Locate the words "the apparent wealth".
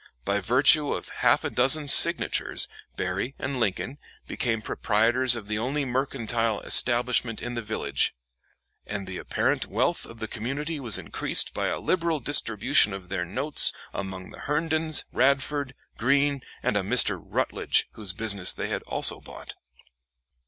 9.05-10.07